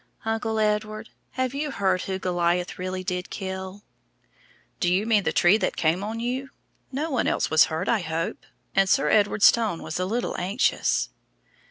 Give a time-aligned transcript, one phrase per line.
[0.25, 3.83] "Uncle Edward, have you heard who Goliath really did kill?"
[4.79, 6.49] "Do you mean the tree that came on you?
[6.91, 8.43] No one else was hurt, I hope?"
[8.75, 11.09] and Sir Edward's tone was a little anxious.